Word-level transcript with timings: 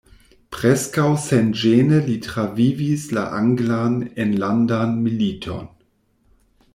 Preskaŭ 0.55 1.03
senĝene 1.25 1.99
li 2.07 2.15
travivis 2.27 3.03
la 3.17 3.25
anglan 3.41 3.99
enlandan 4.25 4.97
militon. 5.09 5.69